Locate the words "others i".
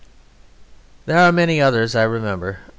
1.61-2.01